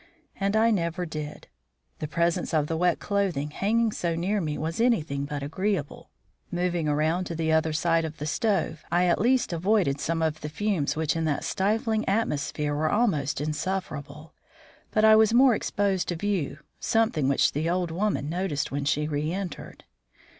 And 0.35 0.55
I 0.55 0.71
never 0.71 1.05
did. 1.05 1.47
The 1.99 2.07
presence 2.07 2.55
of 2.55 2.65
the 2.65 2.75
wet 2.75 2.97
clothing 2.97 3.51
hanging 3.51 3.91
so 3.91 4.15
near 4.15 4.41
me 4.41 4.57
was 4.57 4.81
anything 4.81 5.25
but 5.25 5.43
agreeable. 5.43 6.09
Moving 6.51 6.87
around 6.87 7.25
to 7.25 7.35
the 7.35 7.51
other 7.51 7.71
side 7.71 8.03
of 8.03 8.17
the 8.17 8.25
stove, 8.25 8.83
I 8.91 9.05
at 9.05 9.21
least 9.21 9.53
avoided 9.53 9.99
some 10.01 10.23
of 10.23 10.41
the 10.41 10.49
fumes 10.49 10.95
which 10.95 11.15
in 11.15 11.25
that 11.25 11.43
stifling 11.43 12.09
atmosphere 12.09 12.73
were 12.73 12.89
almost 12.89 13.39
insufferable; 13.39 14.33
but 14.89 15.05
I 15.05 15.15
was 15.15 15.35
more 15.35 15.53
exposed 15.53 16.07
to 16.07 16.15
view, 16.15 16.57
something 16.79 17.27
which 17.27 17.51
the 17.51 17.69
old 17.69 17.91
woman 17.91 18.27
noticed 18.27 18.71
when 18.71 18.85
she 18.85 19.07
reëntered. 19.07 19.81